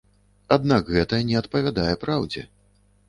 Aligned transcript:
Аднак 0.55 0.89
гэта 0.95 1.19
не 1.27 1.37
адпавядае 1.43 1.93
праўдзе. 2.07 2.47